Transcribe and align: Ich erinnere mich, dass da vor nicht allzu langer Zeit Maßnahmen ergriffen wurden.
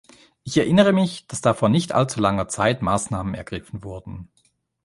Ich 0.43 0.57
erinnere 0.57 0.93
mich, 0.93 1.27
dass 1.27 1.41
da 1.41 1.53
vor 1.53 1.69
nicht 1.69 1.91
allzu 1.93 2.19
langer 2.21 2.47
Zeit 2.47 2.81
Maßnahmen 2.81 3.35
ergriffen 3.35 3.83
wurden. 3.83 4.31